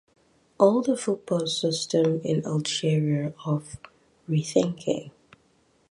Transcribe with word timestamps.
All 0.59 0.81
the 0.81 0.97
football 0.97 1.45
system 1.45 2.21
in 2.21 2.43
Algeria 2.43 3.35
of 3.45 3.77
rethinking. 4.27 5.11